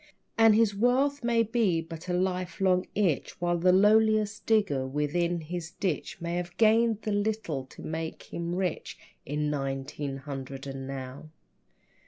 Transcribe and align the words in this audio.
And 0.35 0.55
his 0.55 0.73
wealth 0.73 1.23
may 1.23 1.43
be 1.43 1.79
but 1.79 2.09
a 2.09 2.13
lifelong 2.13 2.87
itch, 2.95 3.39
While 3.39 3.59
the 3.59 3.71
lowliest 3.71 4.47
digger 4.47 4.87
within 4.87 5.41
his 5.41 5.69
ditch 5.69 6.19
May 6.19 6.37
have 6.37 6.57
gained 6.57 7.03
the 7.03 7.11
little 7.11 7.65
to 7.65 7.83
make 7.83 8.23
him 8.33 8.55
rich 8.55 8.97
In 9.27 9.51
nineteen 9.51 10.17
hundred 10.17 10.65
and 10.65 10.87
now. 10.87 11.29